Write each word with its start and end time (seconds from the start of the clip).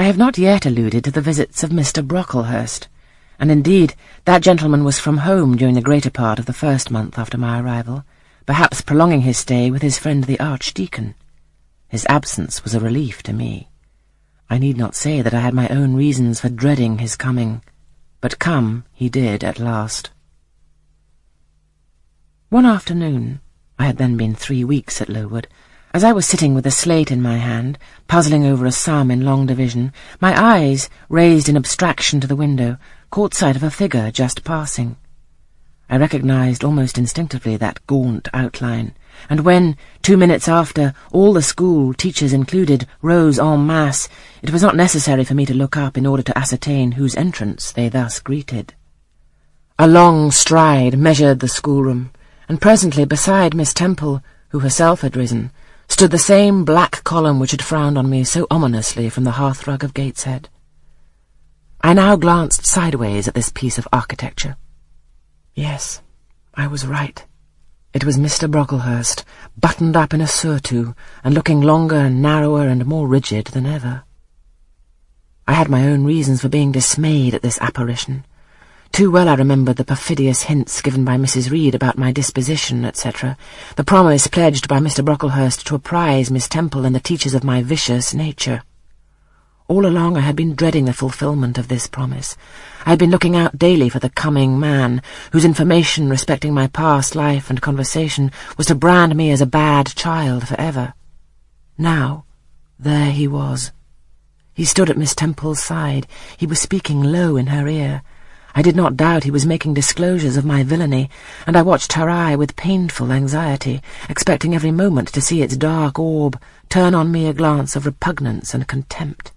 I 0.00 0.04
have 0.04 0.16
not 0.16 0.38
yet 0.38 0.64
alluded 0.64 1.04
to 1.04 1.10
the 1.10 1.20
visits 1.20 1.62
of 1.62 1.68
Mr. 1.68 2.02
Brocklehurst, 2.02 2.88
and 3.38 3.50
indeed 3.50 3.94
that 4.24 4.40
gentleman 4.40 4.82
was 4.82 4.98
from 4.98 5.18
home 5.18 5.58
during 5.58 5.74
the 5.74 5.82
greater 5.82 6.08
part 6.08 6.38
of 6.38 6.46
the 6.46 6.54
first 6.54 6.90
month 6.90 7.18
after 7.18 7.36
my 7.36 7.60
arrival, 7.60 8.06
perhaps 8.46 8.80
prolonging 8.80 9.20
his 9.20 9.36
stay 9.36 9.70
with 9.70 9.82
his 9.82 9.98
friend 9.98 10.24
the 10.24 10.40
Archdeacon. 10.40 11.16
His 11.86 12.06
absence 12.08 12.64
was 12.64 12.74
a 12.74 12.80
relief 12.80 13.22
to 13.24 13.34
me. 13.34 13.68
I 14.48 14.56
need 14.56 14.78
not 14.78 14.94
say 14.94 15.20
that 15.20 15.34
I 15.34 15.40
had 15.40 15.52
my 15.52 15.68
own 15.68 15.94
reasons 15.94 16.40
for 16.40 16.48
dreading 16.48 16.96
his 16.96 17.14
coming, 17.14 17.62
but 18.22 18.38
come 18.38 18.84
he 18.94 19.10
did 19.10 19.44
at 19.44 19.58
last. 19.58 20.08
One 22.48 22.64
afternoon, 22.64 23.42
I 23.78 23.84
had 23.84 23.98
then 23.98 24.16
been 24.16 24.34
three 24.34 24.64
weeks 24.64 25.02
at 25.02 25.10
Lowood, 25.10 25.46
as 25.92 26.04
I 26.04 26.12
was 26.12 26.24
sitting 26.24 26.54
with 26.54 26.66
a 26.66 26.70
slate 26.70 27.10
in 27.10 27.20
my 27.20 27.36
hand, 27.38 27.76
puzzling 28.06 28.46
over 28.46 28.64
a 28.64 28.70
sum 28.70 29.10
in 29.10 29.24
long 29.24 29.46
division, 29.46 29.92
my 30.20 30.40
eyes, 30.40 30.88
raised 31.08 31.48
in 31.48 31.56
abstraction 31.56 32.20
to 32.20 32.28
the 32.28 32.36
window, 32.36 32.76
caught 33.10 33.34
sight 33.34 33.56
of 33.56 33.64
a 33.64 33.70
figure 33.72 34.12
just 34.12 34.44
passing. 34.44 34.96
I 35.88 35.96
recognized 35.96 36.62
almost 36.62 36.96
instinctively 36.96 37.56
that 37.56 37.84
gaunt 37.88 38.28
outline, 38.32 38.94
and 39.28 39.40
when, 39.40 39.76
two 40.02 40.16
minutes 40.16 40.46
after, 40.46 40.94
all 41.10 41.32
the 41.32 41.42
school, 41.42 41.92
teachers 41.92 42.32
included, 42.32 42.86
rose 43.02 43.40
en 43.40 43.66
masse, 43.66 44.08
it 44.42 44.52
was 44.52 44.62
not 44.62 44.76
necessary 44.76 45.24
for 45.24 45.34
me 45.34 45.44
to 45.46 45.54
look 45.54 45.76
up 45.76 45.98
in 45.98 46.06
order 46.06 46.22
to 46.22 46.38
ascertain 46.38 46.92
whose 46.92 47.16
entrance 47.16 47.72
they 47.72 47.88
thus 47.88 48.20
greeted. 48.20 48.74
A 49.76 49.88
long 49.88 50.30
stride 50.30 50.96
measured 50.96 51.40
the 51.40 51.48
schoolroom, 51.48 52.12
and 52.48 52.60
presently 52.60 53.04
beside 53.04 53.56
Miss 53.56 53.74
Temple, 53.74 54.22
who 54.50 54.60
herself 54.60 55.00
had 55.00 55.16
risen, 55.16 55.50
stood 55.90 56.10
the 56.10 56.18
same 56.18 56.64
black 56.64 57.04
column 57.04 57.38
which 57.38 57.50
had 57.50 57.62
frowned 57.62 57.98
on 57.98 58.08
me 58.08 58.24
so 58.24 58.46
ominously 58.50 59.10
from 59.10 59.24
the 59.24 59.32
hearthrug 59.32 59.82
of 59.82 59.92
Gateshead. 59.92 60.48
I 61.82 61.92
now 61.92 62.16
glanced 62.16 62.64
sideways 62.64 63.26
at 63.28 63.34
this 63.34 63.50
piece 63.50 63.76
of 63.76 63.88
architecture. 63.92 64.56
Yes, 65.54 66.00
I 66.54 66.68
was 66.68 66.86
right. 66.86 67.26
It 67.92 68.04
was 68.04 68.16
Mr. 68.16 68.48
Brocklehurst, 68.48 69.24
buttoned 69.58 69.96
up 69.96 70.14
in 70.14 70.20
a 70.20 70.26
surtout, 70.26 70.94
and 71.24 71.34
looking 71.34 71.60
longer 71.60 71.96
and 71.96 72.22
narrower 72.22 72.68
and 72.68 72.86
more 72.86 73.08
rigid 73.08 73.48
than 73.48 73.66
ever. 73.66 74.04
I 75.48 75.54
had 75.54 75.68
my 75.68 75.88
own 75.88 76.04
reasons 76.04 76.40
for 76.40 76.48
being 76.48 76.70
dismayed 76.70 77.34
at 77.34 77.42
this 77.42 77.60
apparition, 77.60 78.24
too 79.00 79.10
well 79.10 79.30
I 79.30 79.34
remembered 79.34 79.76
the 79.76 79.84
perfidious 79.86 80.42
hints 80.42 80.82
given 80.82 81.06
by 81.06 81.16
Mrs. 81.16 81.50
Reed 81.50 81.74
about 81.74 81.96
my 81.96 82.12
disposition, 82.12 82.84
etc., 82.84 83.34
the 83.76 83.82
promise 83.82 84.26
pledged 84.26 84.68
by 84.68 84.78
Mr. 84.78 85.02
Brocklehurst 85.02 85.64
to 85.64 85.74
apprise 85.74 86.30
Miss 86.30 86.46
Temple 86.46 86.84
and 86.84 86.94
the 86.94 87.00
teachers 87.00 87.32
of 87.32 87.42
my 87.42 87.62
vicious 87.62 88.12
nature. 88.12 88.62
All 89.68 89.86
along 89.86 90.18
I 90.18 90.20
had 90.20 90.36
been 90.36 90.54
dreading 90.54 90.84
the 90.84 90.92
fulfilment 90.92 91.56
of 91.56 91.68
this 91.68 91.86
promise. 91.86 92.36
I 92.84 92.90
had 92.90 92.98
been 92.98 93.10
looking 93.10 93.34
out 93.34 93.58
daily 93.58 93.88
for 93.88 94.00
the 94.00 94.10
coming 94.10 94.60
man, 94.60 95.00
whose 95.32 95.46
information 95.46 96.10
respecting 96.10 96.52
my 96.52 96.66
past 96.66 97.16
life 97.16 97.48
and 97.48 97.62
conversation 97.62 98.30
was 98.58 98.66
to 98.66 98.74
brand 98.74 99.16
me 99.16 99.30
as 99.30 99.40
a 99.40 99.46
bad 99.46 99.86
child 99.96 100.46
for 100.46 100.60
ever. 100.60 100.92
Now, 101.78 102.26
there 102.78 103.12
he 103.12 103.26
was. 103.26 103.72
He 104.52 104.66
stood 104.66 104.90
at 104.90 104.98
Miss 104.98 105.14
Temple's 105.14 105.62
side. 105.64 106.06
He 106.36 106.44
was 106.44 106.60
speaking 106.60 107.02
low 107.02 107.38
in 107.38 107.46
her 107.46 107.66
ear. 107.66 108.02
I 108.60 108.62
did 108.62 108.76
not 108.76 108.94
doubt 108.94 109.24
he 109.24 109.30
was 109.30 109.46
making 109.46 109.72
disclosures 109.72 110.36
of 110.36 110.44
my 110.44 110.62
villainy, 110.62 111.08
and 111.46 111.56
I 111.56 111.62
watched 111.62 111.94
her 111.94 112.10
eye 112.10 112.36
with 112.36 112.56
painful 112.56 113.10
anxiety, 113.10 113.80
expecting 114.06 114.54
every 114.54 114.70
moment 114.70 115.08
to 115.14 115.22
see 115.22 115.40
its 115.40 115.56
dark 115.56 115.98
orb 115.98 116.38
turn 116.68 116.94
on 116.94 117.10
me 117.10 117.26
a 117.26 117.32
glance 117.32 117.74
of 117.74 117.86
repugnance 117.86 118.52
and 118.52 118.68
contempt. 118.68 119.32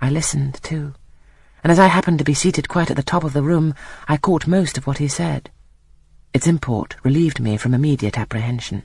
I 0.00 0.08
listened, 0.08 0.54
too, 0.62 0.94
and 1.62 1.70
as 1.70 1.78
I 1.78 1.88
happened 1.88 2.16
to 2.16 2.24
be 2.24 2.32
seated 2.32 2.66
quite 2.66 2.90
at 2.90 2.96
the 2.96 3.02
top 3.02 3.24
of 3.24 3.34
the 3.34 3.42
room, 3.42 3.74
I 4.08 4.16
caught 4.16 4.46
most 4.46 4.78
of 4.78 4.86
what 4.86 4.96
he 4.96 5.06
said. 5.06 5.50
Its 6.32 6.46
import 6.46 6.96
relieved 7.04 7.40
me 7.40 7.58
from 7.58 7.74
immediate 7.74 8.16
apprehension. 8.16 8.84